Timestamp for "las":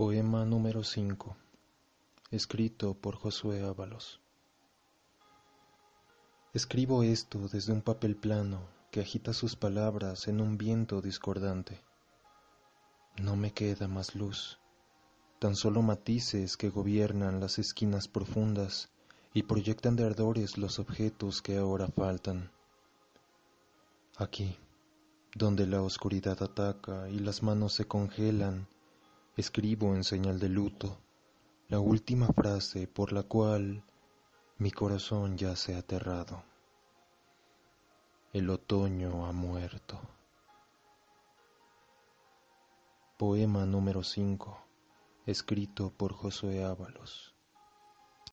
17.38-17.58, 27.18-27.42